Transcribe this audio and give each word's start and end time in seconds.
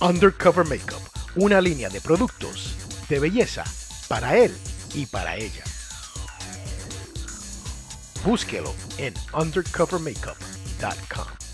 Undercover 0.00 0.64
Makeup, 0.64 1.02
una 1.34 1.60
línea 1.60 1.88
de 1.88 2.00
productos 2.00 2.76
de 3.08 3.18
belleza 3.18 3.64
para 4.06 4.36
él 4.36 4.56
y 4.94 5.06
para 5.06 5.36
ella. 5.36 5.64
Búsquelo 8.24 8.72
en 8.98 9.14
undercovermakeup.com. 9.32 11.47